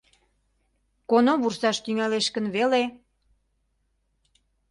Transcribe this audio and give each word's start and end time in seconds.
Коно 1.09 1.33
вурсаш 1.41 1.77
тӱҥалеш 1.85 2.27
гын 2.35 2.45
веле. 2.55 2.83